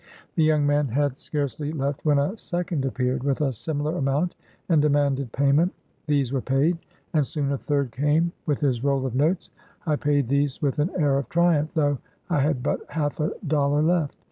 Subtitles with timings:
[0.33, 4.33] The young man had scarcely left when a second appeared, with a similar amount,
[4.67, 5.73] and demanded payment.
[6.07, 6.79] These were paid,
[7.13, 9.51] and soon a third came, with his roll of notes.
[9.85, 11.99] I paid these with an air of triumph, though
[12.31, 14.17] I had but half a dollar left.